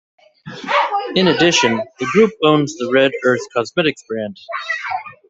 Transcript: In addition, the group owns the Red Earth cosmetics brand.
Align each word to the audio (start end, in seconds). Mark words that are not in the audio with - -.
In 1.15 1.27
addition, 1.27 1.79
the 1.99 2.05
group 2.07 2.31
owns 2.43 2.75
the 2.75 2.89
Red 2.91 3.11
Earth 3.23 3.41
cosmetics 3.55 4.01
brand. 4.09 4.35